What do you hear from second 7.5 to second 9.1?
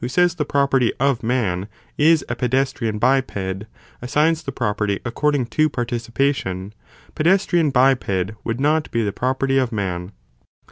biped would not be